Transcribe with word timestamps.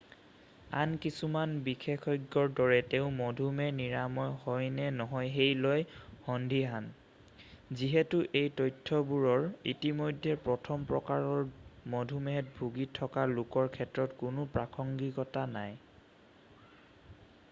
আন 0.83 0.93
কিছুমান 1.01 1.49
বিশেষজ্ঞৰ 1.67 2.47
দৰে 2.59 2.77
তেওঁ 2.93 3.09
মধুমেহ 3.17 3.67
নিৰাময় 3.79 4.31
হয়নে 4.45 4.87
নহয় 5.01 5.29
সেই 5.35 5.59
লৈ 5.65 5.83
সন্দিহান 6.29 6.87
যিহেতু 7.83 8.23
এই 8.41 8.49
তথ্যবোৰৰ 8.63 9.45
ইতিমধ্যে 9.75 10.37
প্ৰথম 10.49 10.89
প্ৰকাৰৰ 10.95 11.45
মধুমেহত 11.97 12.59
ভুগি 12.63 12.89
থকা 13.03 13.27
লোকৰ 13.37 13.73
ক্ষেত্ৰত 13.79 14.19
কোনো 14.25 14.49
প্ৰাসংগিকতা 14.59 15.47
নাই। 15.57 15.79